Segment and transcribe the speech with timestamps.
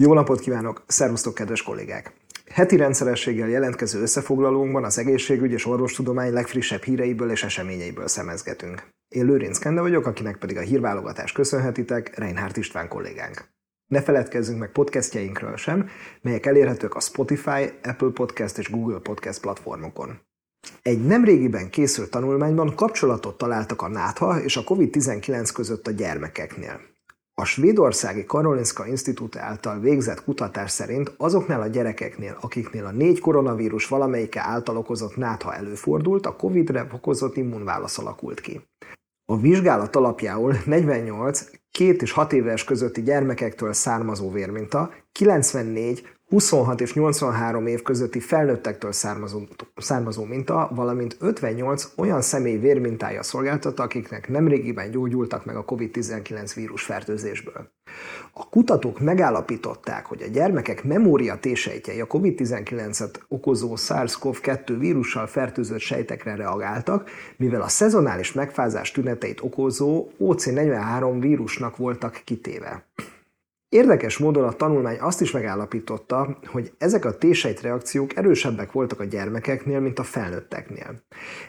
[0.00, 2.12] Jó napot kívánok, szervusztok kedves kollégák!
[2.50, 8.88] Heti rendszerességgel jelentkező összefoglalónkban az egészségügy és orvostudomány legfrissebb híreiből és eseményeiből szemezgetünk.
[9.08, 13.44] Én Lőrinc Kende vagyok, akinek pedig a hírválogatást köszönhetitek, Reinhardt István kollégánk.
[13.86, 15.88] Ne feledkezzünk meg podcastjeinkről sem,
[16.22, 20.20] melyek elérhetők a Spotify, Apple Podcast és Google Podcast platformokon.
[20.82, 26.96] Egy nemrégiben készült tanulmányban kapcsolatot találtak a nátha és a COVID-19 között a gyermekeknél.
[27.40, 33.86] A svédországi Karolinska Institút által végzett kutatás szerint azoknál a gyerekeknél, akiknél a négy koronavírus
[33.86, 38.60] valamelyike által okozott nátha előfordult, a COVID-re okozott immunválasz alakult ki.
[39.24, 46.94] A vizsgálat alapjául 48 két és 6 éves közötti gyermekektől származó vérminta, 94 26 és
[46.94, 49.42] 83 év közötti felnőttektől származó,
[49.76, 56.82] származó minta, valamint 58 olyan személy vérmintája szolgáltatta, akiknek nemrégiben gyógyultak meg a COVID-19 vírus
[56.82, 57.70] fertőzésből.
[58.32, 61.38] A kutatók megállapították, hogy a gyermekek memória
[62.00, 71.16] a COVID-19-et okozó SARS-CoV-2 vírussal fertőzött sejtekre reagáltak, mivel a szezonális megfázás tüneteit okozó OC43
[71.20, 72.86] vírusnak voltak kitéve.
[73.68, 79.04] Érdekes módon a tanulmány azt is megállapította, hogy ezek a T-sejt reakciók erősebbek voltak a
[79.04, 81.02] gyermekeknél, mint a felnőtteknél.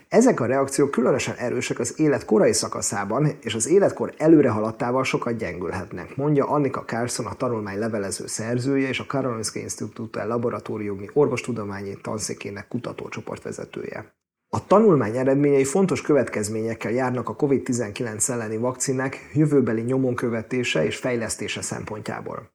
[0.08, 5.38] Ezek a reakciók különösen erősek az élet korai szakaszában, és az életkor előre haladtával sokat
[5.38, 12.68] gyengülhetnek, mondja Annika Carlson, a tanulmány levelező szerzője és a Karolinska Institute laboratóriumi orvostudományi tanszékének
[12.68, 14.19] kutatócsoport vezetője.
[14.52, 21.62] A tanulmány eredményei fontos következményekkel járnak a COVID-19 elleni vakcinák jövőbeli nyomon követése és fejlesztése
[21.62, 22.52] szempontjából.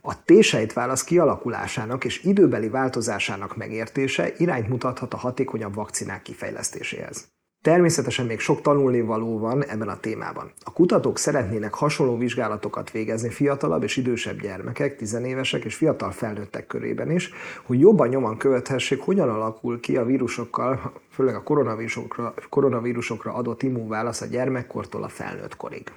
[0.00, 7.32] A T-sejt válasz kialakulásának és időbeli változásának megértése irányt mutathat a hatékonyabb vakcinák kifejlesztéséhez.
[7.62, 10.52] Természetesen még sok tanulnivaló van ebben a témában.
[10.64, 17.10] A kutatók szeretnének hasonló vizsgálatokat végezni fiatalabb és idősebb gyermekek, tizenévesek és fiatal felnőttek körében
[17.10, 17.30] is,
[17.62, 24.20] hogy jobban nyoman követhessék, hogyan alakul ki a vírusokkal, főleg a koronavírusokra, koronavírusokra adott immunválasz
[24.20, 25.92] a gyermekkortól a felnőtt korig.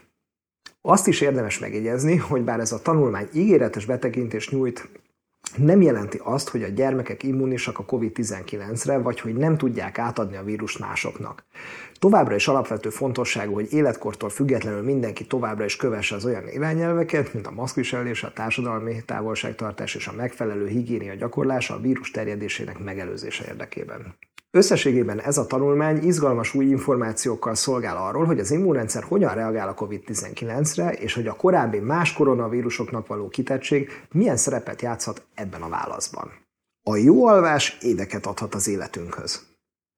[0.81, 4.89] Azt is érdemes megjegyezni, hogy bár ez a tanulmány ígéretes betekintést nyújt
[5.57, 10.43] nem jelenti azt, hogy a gyermekek immunisak a COVID-19-re, vagy hogy nem tudják átadni a
[10.43, 11.43] vírust másoknak.
[11.99, 17.47] Továbbra is alapvető fontosságú, hogy életkortól függetlenül mindenki továbbra is kövesse az olyan irányelveket, mint
[17.47, 24.15] a maszkviselés, a társadalmi távolságtartás és a megfelelő higiénia gyakorlása a vírus terjedésének megelőzése érdekében.
[24.55, 29.73] Összességében ez a tanulmány izgalmas új információkkal szolgál arról, hogy az immunrendszer hogyan reagál a
[29.73, 36.31] COVID-19-re, és hogy a korábbi más koronavírusoknak való kitettség milyen szerepet játszhat ebben a válaszban.
[36.83, 39.41] A jó alvás éveket adhat az életünkhöz.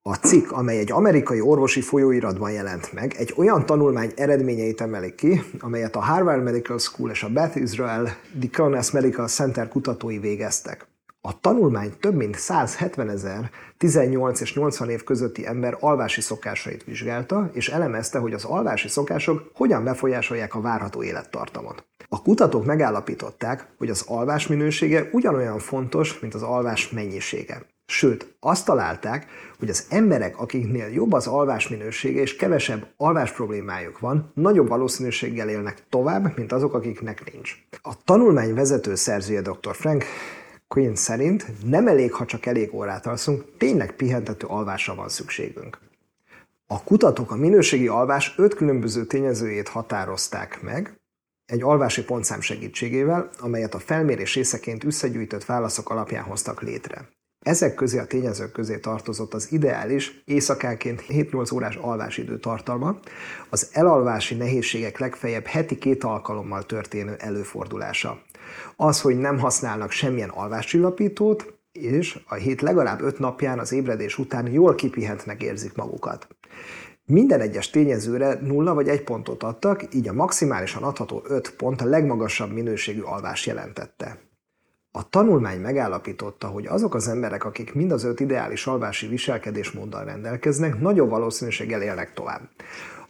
[0.01, 5.41] A cikk, amely egy amerikai orvosi folyóiratban jelent meg, egy olyan tanulmány eredményeit emelik ki,
[5.59, 10.87] amelyet a Harvard Medical School és a Beth Israel Deaconess Medical Center kutatói végeztek.
[11.21, 17.49] A tanulmány több mint 170 ezer 18 és 80 év közötti ember alvási szokásait vizsgálta,
[17.53, 21.85] és elemezte, hogy az alvási szokások hogyan befolyásolják a várható élettartamot.
[22.09, 27.65] A kutatók megállapították, hogy az alvás minősége ugyanolyan fontos, mint az alvás mennyisége.
[27.85, 29.27] Sőt, azt találták,
[29.59, 35.49] hogy az emberek, akiknél jobb az alvás minősége és kevesebb alvás problémájuk van, nagyobb valószínűséggel
[35.49, 37.55] élnek tovább, mint azok, akiknek nincs.
[37.81, 39.75] A tanulmány vezető szerzője dr.
[39.75, 40.03] Frank
[40.67, 45.79] Quinn szerint nem elég, ha csak elég órát alszunk, tényleg pihentető alvásra van szükségünk.
[46.67, 50.95] A kutatók a minőségi alvás öt különböző tényezőjét határozták meg,
[51.45, 57.09] egy alvási pontszám segítségével, amelyet a felmérés részeként összegyűjtött válaszok alapján hoztak létre.
[57.47, 62.99] Ezek közé a tényezők közé tartozott az ideális éjszakánként 7-8 órás alvásidő tartalma,
[63.49, 68.21] az elalvási nehézségek legfeljebb heti két alkalommal történő előfordulása.
[68.75, 74.51] Az, hogy nem használnak semmilyen alváscsillapítót, és a hét legalább 5 napján az ébredés után
[74.51, 76.27] jól kipihentnek érzik magukat.
[77.05, 81.85] Minden egyes tényezőre nulla vagy egy pontot adtak, így a maximálisan adható 5 pont a
[81.85, 84.26] legmagasabb minőségű alvás jelentette.
[84.97, 90.79] A tanulmány megállapította, hogy azok az emberek, akik mind az öt ideális alvási viselkedésmóddal rendelkeznek,
[90.79, 92.41] nagyobb valószínűséggel élnek tovább.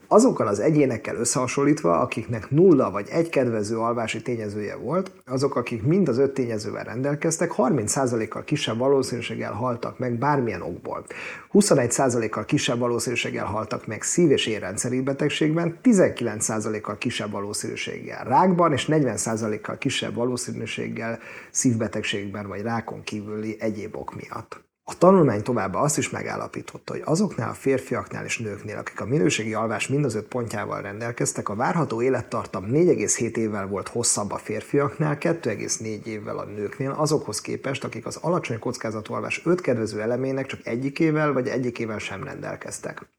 [0.10, 6.08] Azokkal az egyénekkel összehasonlítva, akiknek nulla vagy egy kedvező alvási tényezője volt, azok, akik mind
[6.08, 11.06] az öt tényezővel rendelkeztek, 30%-kal kisebb valószínűséggel haltak meg bármilyen okból.
[11.54, 19.78] 21%-kal kisebb valószínűséggel haltak meg szív- és érrendszeri betegségben, 19%-kal kisebb valószínűséggel rákban, és 40%-kal
[19.78, 21.20] kisebb valószínűséggel
[21.52, 24.67] szívbetegségben vagy rákon kívüli egyéb ok miatt.
[24.90, 29.54] A tanulmány továbbá azt is megállapította, hogy azoknál a férfiaknál és nőknél, akik a minőségi
[29.54, 35.18] alvás mind az öt pontjával rendelkeztek, a várható élettartam 4,7 évvel volt hosszabb a férfiaknál,
[35.20, 40.60] 2,4 évvel a nőknél, azokhoz képest, akik az alacsony kockázatú alvás öt kedvező elemének csak
[40.64, 43.17] egyikével vagy egyikével sem rendelkeztek.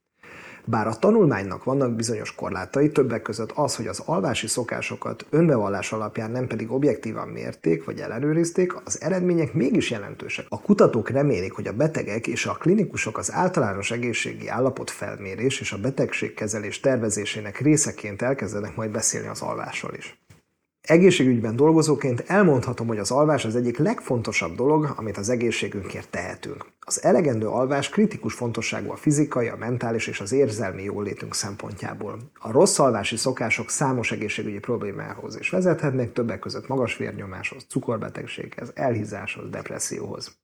[0.71, 6.31] Bár a tanulmánynak vannak bizonyos korlátai, többek között az, hogy az alvási szokásokat önbevallás alapján
[6.31, 10.47] nem pedig objektívan mérték vagy ellenőrizték, az eredmények mégis jelentősek.
[10.49, 15.73] A kutatók remélik, hogy a betegek és a klinikusok az általános egészségi állapot felmérés és
[15.73, 20.19] a betegségkezelés tervezésének részeként elkezdenek majd beszélni az alvásról is.
[20.89, 26.67] Egészségügyben dolgozóként elmondhatom, hogy az alvás az egyik legfontosabb dolog, amit az egészségünkért tehetünk.
[26.81, 32.19] Az elegendő alvás kritikus fontosságú a fizikai, a mentális és az érzelmi jólétünk szempontjából.
[32.39, 39.51] A rossz alvási szokások számos egészségügyi problémához is vezethetnek, többek között magas vérnyomáshoz, cukorbetegséghez, elhízáshoz,
[39.51, 40.39] depresszióhoz.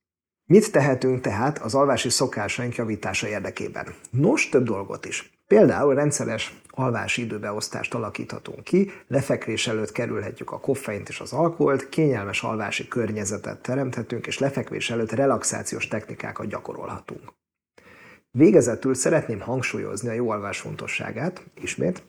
[0.47, 3.87] Mit tehetünk tehát az alvási szokásaink javítása érdekében?
[4.11, 5.33] Nos, több dolgot is.
[5.55, 12.43] Például rendszeres alvási időbeosztást alakíthatunk ki, lefekvés előtt kerülhetjük a koffeint és az alkoholt, kényelmes
[12.43, 17.33] alvási környezetet teremthetünk, és lefekvés előtt relaxációs technikákat gyakorolhatunk.
[18.37, 22.03] Végezetül szeretném hangsúlyozni a jó alvás fontosságát, ismét.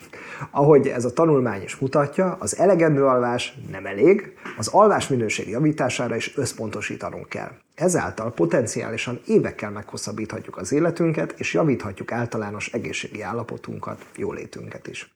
[0.52, 6.16] Ahogy ez a tanulmány is mutatja, az elegendő alvás nem elég, az alvás minőség javítására
[6.16, 7.52] is összpontosítanunk kell.
[7.76, 15.16] Ezáltal potenciálisan évekkel meghosszabbíthatjuk az életünket, és javíthatjuk általános egészségi állapotunkat, jólétünket is.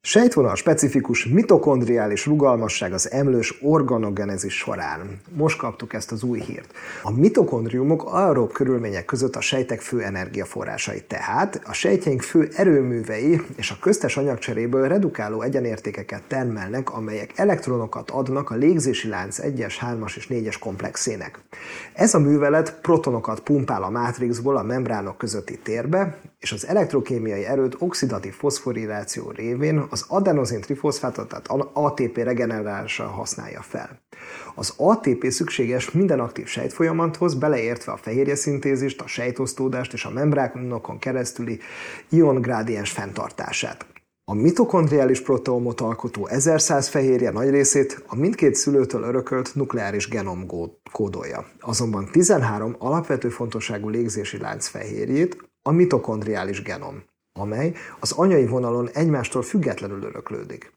[0.00, 5.20] Sejtvonal specifikus mitokondriális rugalmasság az emlős organogenezis során.
[5.30, 6.72] Most kaptuk ezt az új hírt.
[7.02, 13.70] A mitokondriumok aerob körülmények között a sejtek fő energiaforrásai, tehát a sejtjeink fő erőművei és
[13.70, 20.26] a köztes anyagcseréből redukáló egyenértékeket termelnek, amelyek elektronokat adnak a légzési lánc 1-es, 3-as és
[20.30, 21.38] 4-es komplexének.
[21.92, 27.76] Ez a művelet protonokat pumpál a mátrixból a membránok közötti térbe, és az elektrokémiai erőt
[27.78, 34.00] oxidatív foszforiláció révén az adenozin trifoszfátot, tehát ATP regenerálása használja fel.
[34.54, 40.98] Az ATP szükséges minden aktív sejtfolyamathoz, beleértve a fehérje szintézist, a sejtosztódást és a membránokon
[40.98, 41.58] keresztüli
[42.08, 43.86] iongrádiens fenntartását.
[44.30, 50.46] A mitokondriális proteomot alkotó 1100 fehérje nagy részét a mindkét szülőtől örökölt nukleáris genom
[50.92, 51.46] kódolja.
[51.60, 57.02] Azonban 13 alapvető fontosságú légzési lánc fehérjét a mitokondriális genom
[57.38, 60.72] amely az anyai vonalon egymástól függetlenül öröklődik.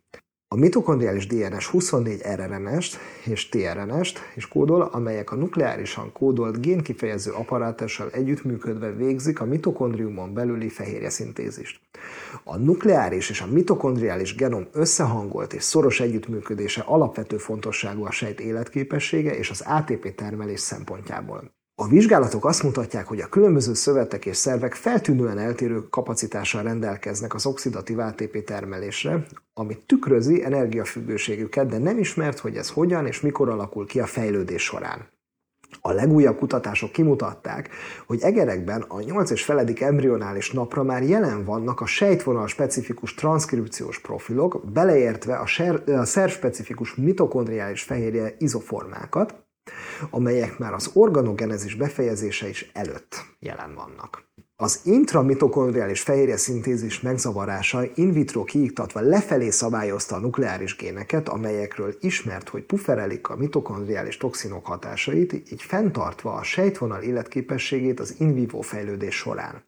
[0.54, 8.10] A mitokondriális DNS 24 RNS-t és tRNS-t is kódol, amelyek a nukleárisan kódolt génkifejező apparátussal
[8.10, 11.80] együttműködve végzik a mitokondriumon belüli fehérje szintézist.
[12.44, 19.38] A nukleáris és a mitokondriális genom összehangolt és szoros együttműködése alapvető fontosságú a sejt életképessége
[19.38, 21.61] és az ATP termelés szempontjából.
[21.82, 27.46] A vizsgálatok azt mutatják, hogy a különböző szövetek és szervek feltűnően eltérő kapacitással rendelkeznek az
[27.46, 33.86] oxidatív ATP termelésre, ami tükrözi energiafüggőségüket, de nem ismert, hogy ez hogyan és mikor alakul
[33.86, 35.08] ki a fejlődés során.
[35.82, 37.70] A legújabb kutatások kimutatták,
[38.06, 44.00] hogy egerekben a 8 és feledik embrionális napra már jelen vannak a sejtvonal specifikus transzkripciós
[44.00, 49.41] profilok, beleértve a, ser, a szerv-specifikus mitokondriális fehérje izoformákat,
[50.10, 54.30] amelyek már az organogenezis befejezése is előtt jelen vannak.
[54.62, 62.50] Az intramitokondriális fehérje szintézis megzavarása in vitro kiiktatva lefelé szabályozta a nukleáris géneket, amelyekről ismert,
[62.50, 69.16] hogy pufferelik a mitokondriális toxinok hatásait, így fenntartva a sejtvonal életképességét az in vivo fejlődés
[69.16, 69.64] során.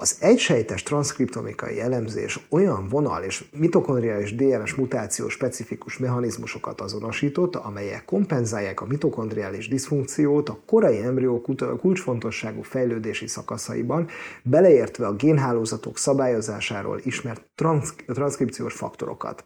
[0.00, 8.80] Az egysejtes transzkriptomikai elemzés olyan vonal és mitokondriális DNS mutáció specifikus mechanizmusokat azonosított, amelyek kompenzálják
[8.80, 11.40] a mitokondriális diszfunkciót a korai embrió
[11.80, 14.08] kulcsfontosságú fejlődési szakaszaiban,
[14.42, 19.42] beleértve a génhálózatok szabályozásáról ismert transz- transzkripciós faktorokat.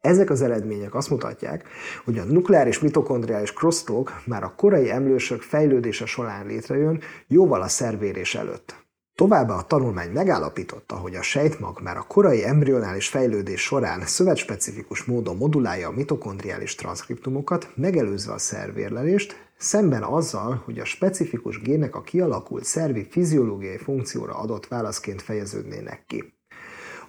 [0.00, 1.68] Ezek az eredmények azt mutatják,
[2.04, 8.34] hogy a nukleáris mitokondriális crosstalk már a korai emlősök fejlődése során létrejön, jóval a szervérés
[8.34, 8.88] előtt.
[9.20, 15.36] Továbbá a tanulmány megállapította, hogy a sejtmag már a korai embrionális fejlődés során szövetspecifikus módon
[15.36, 22.64] modulálja a mitokondriális transzkriptumokat, megelőzve a szervérlelést, szemben azzal, hogy a specifikus gének a kialakult
[22.64, 26.39] szervi fiziológiai funkcióra adott válaszként fejeződnének ki.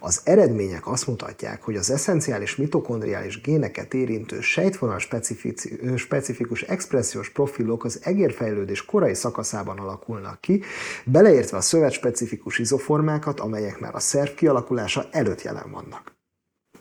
[0.04, 5.00] Az eredmények azt mutatják, hogy az eszenciális mitokondriális géneket érintő sejtvonal
[5.96, 10.64] specifikus expressziós profilok az egérfejlődés korai szakaszában alakulnak ki,
[11.06, 16.12] beleértve a specifikus izoformákat, amelyek már a szerv kialakulása előtt jelen vannak.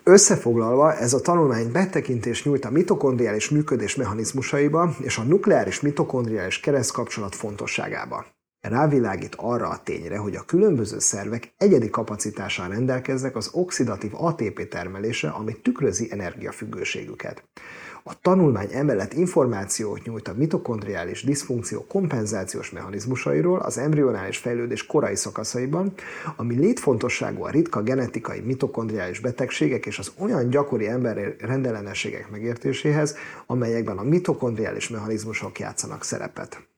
[0.04, 7.34] Összefoglalva, ez a tanulmány betekintést nyújt a mitokondriális működés mechanizmusaiba és a nukleáris mitokondriális keresztkapcsolat
[7.34, 8.26] fontosságába.
[8.60, 15.28] Rávilágít arra a tényre, hogy a különböző szervek egyedi kapacitással rendelkeznek az oxidatív ATP termelése,
[15.28, 17.42] ami tükrözi energiafüggőségüket.
[18.02, 25.92] A tanulmány emellett információt nyújt a mitokondriális diszfunkció kompenzációs mechanizmusairól az embrionális fejlődés korai szakaszaiban,
[26.36, 33.98] ami létfontosságú a ritka genetikai mitokondriális betegségek és az olyan gyakori emberi rendellenességek megértéséhez, amelyekben
[33.98, 36.68] a mitokondriális mechanizmusok játszanak szerepet.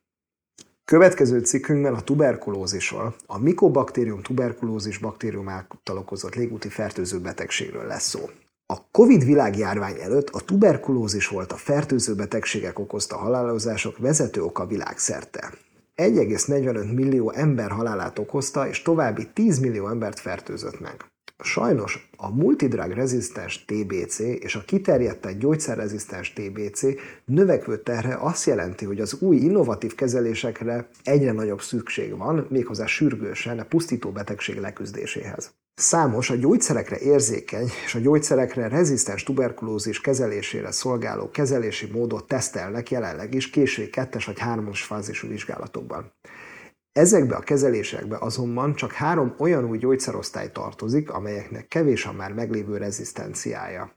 [0.84, 8.20] Következő cikkünkben a tuberkulózisról, a Mycobacterium tuberkulózis baktérium által okozott légúti fertőző betegségről lesz szó.
[8.66, 15.52] A Covid világjárvány előtt a tuberkulózis volt a fertőző betegségek okozta halálozások vezető oka világszerte.
[15.96, 21.11] 1,45 millió ember halálát okozta, és további 10 millió embert fertőzött meg.
[21.42, 26.82] Sajnos a multidrug rezisztens TBC és a kiterjedten gyógyszerrezisztens TBC
[27.24, 33.58] növekvő terhe azt jelenti, hogy az új innovatív kezelésekre egyre nagyobb szükség van, méghozzá sürgősen
[33.58, 35.52] a pusztító betegség leküzdéséhez.
[35.74, 43.34] Számos a gyógyszerekre érzékeny és a gyógyszerekre rezisztens tuberkulózis kezelésére szolgáló kezelési módot tesztelnek jelenleg
[43.34, 46.12] is késői kettes vagy hármas fázisú vizsgálatokban.
[46.92, 52.76] Ezekbe a kezelésekbe azonban csak három olyan új gyógyszerosztály tartozik, amelyeknek kevés a már meglévő
[52.76, 53.92] rezisztenciája.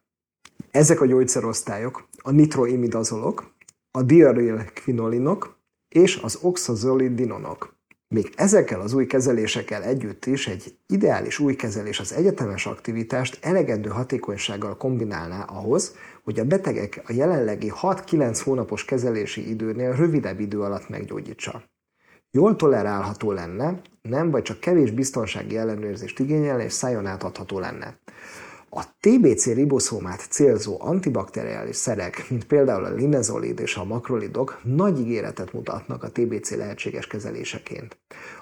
[0.71, 3.53] Ezek a gyógyszerosztályok a nitroimidazolok,
[3.91, 5.59] a diaryl quinolinok
[5.89, 7.73] és az oxazolidinonok.
[8.07, 13.89] Még ezekkel az új kezelésekkel együtt is egy ideális új kezelés az egyetemes aktivitást elegendő
[13.89, 20.89] hatékonysággal kombinálná ahhoz, hogy a betegek a jelenlegi 6-9 hónapos kezelési időnél rövidebb idő alatt
[20.89, 21.63] meggyógyítsa.
[22.35, 27.97] Jól tolerálható lenne, nem vagy csak kevés biztonsági ellenőrzést igényelne és szájon átadható lenne.
[28.69, 35.53] A TBC riboszómát célzó antibakteriális szerek, mint például a linezolid és a makrolidok nagy ígéretet
[35.53, 37.97] mutatnak a TBC lehetséges kezeléseként.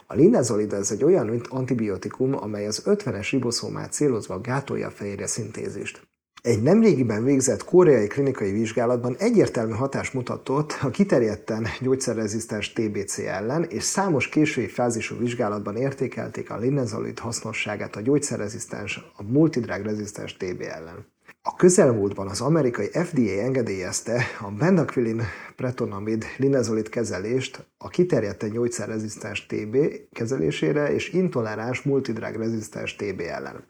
[0.07, 6.12] A linezolid ez egy olyan antibiotikum, amely az 50-es riboszómát célozva gátolja a fehérje szintézist.
[6.43, 13.83] Egy nemrégiben végzett koreai klinikai vizsgálatban egyértelmű hatást mutatott a kiterjedten gyógyszerrezisztens TBC ellen, és
[13.83, 21.05] számos késői fázisú vizsgálatban értékelték a linezolid hasznosságát a gyógyszerrezisztens, a multidrug rezisztens TB ellen.
[21.41, 25.21] A közelmúltban az amerikai FDA engedélyezte a bendaquilin
[25.55, 29.77] pretonamid linezolid kezelést a kiterjedten gyógyszerrezisztens TB
[30.11, 33.63] kezelésére és intoleráns multidrug rezisztens TB ellen.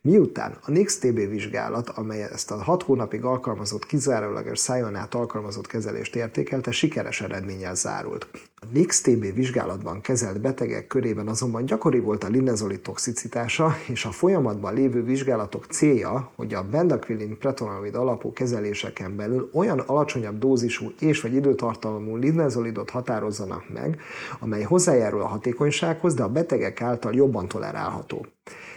[0.00, 6.16] Miután a NIX-TB vizsgálat, amely ezt a 6 hónapig alkalmazott kizárólagos szájon át alkalmazott kezelést
[6.16, 8.26] értékelte, sikeres eredménnyel zárult.
[8.54, 14.74] A NIX-TB vizsgálatban kezelt betegek körében azonban gyakori volt a linezolid toxicitása, és a folyamatban
[14.74, 21.34] lévő vizsgálatok célja, hogy a bendaquilin pretonamid alapú kezeléseken belül olyan alacsonyabb dózisú és vagy
[21.36, 24.00] időtartalmú linezolidot határozzanak meg,
[24.40, 28.26] amely hozzájárul a hatékonysághoz, de a betegek által jobban tolerálható.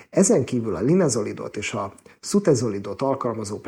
[0.10, 3.60] Ezen kívül a linezolidot és a szutezolidot alkalmazó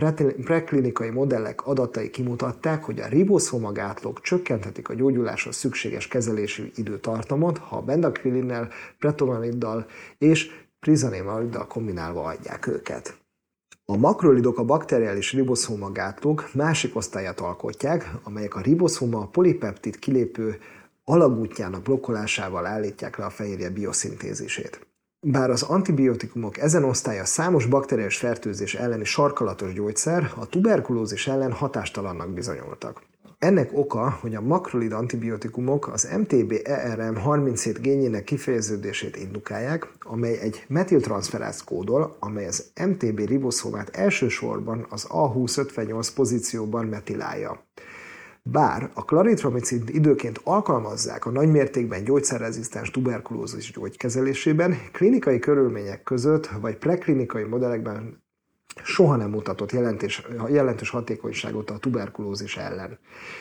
[0.44, 7.82] preklinikai modellek adatai kimutatták, hogy a riboszómagátlók csökkenthetik a gyógyuláshoz szükséges kezelési időtartamot, ha a
[7.82, 8.70] bendakvilinnel,
[9.00, 9.86] pretomaniddal
[10.18, 13.21] és prizanémaliddal kombinálva adják őket.
[13.92, 20.60] A makrolidok a bakteriális riboszómagátlók másik osztályát alkotják, amelyek a riboszóma polipeptid kilépő
[21.04, 24.88] alagútjának blokkolásával állítják le a fehérje bioszintézisét.
[25.28, 32.34] Bár az antibiotikumok ezen osztálya számos bakteriális fertőzés elleni sarkalatos gyógyszer, a tuberkulózis ellen hatástalannak
[32.34, 33.02] bizonyultak.
[33.42, 42.16] Ennek oka, hogy a makrolid antibiotikumok az MTB-ERM37 génjének kifejeződését indukálják, amely egy metiltranszferáz kódol,
[42.20, 47.66] amely az MTB riboszómát elsősorban az A2058 pozícióban metilálja.
[48.44, 57.44] Bár a klaritromicin időként alkalmazzák a nagymértékben gyógyszerrezisztens tuberkulózis gyógykezelésében, klinikai körülmények között vagy preklinikai
[57.44, 58.24] modellekben
[58.84, 63.00] soha nem mutatott jelentős, jelentős hatékonyságot a tuberkulózis ellen,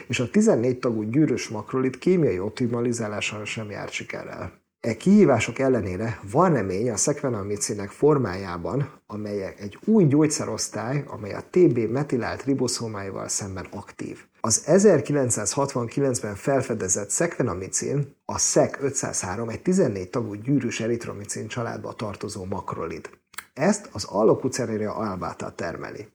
[0.08, 4.60] és a 14 tagú gyűrös makrolit kémiai optimalizálása sem járt sikerrel.
[4.80, 11.78] E kihívások ellenére van remény a szekvenamicinek formájában, amely egy új gyógyszerosztály, amely a TB
[11.78, 14.25] metilált riboszómáival szemben aktív.
[14.40, 23.10] Az 1969-ben felfedezett szekvenamicin, a SEC 503 egy 14 tagú gyűrűs eritromicin családba tartozó makrolid.
[23.52, 26.09] Ezt az Allopucereria albata termeli.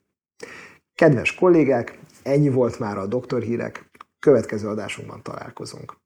[0.94, 3.89] Kedves kollégák, ennyi volt már a doktorhírek,
[4.20, 5.98] következő adásunkban találkozunk.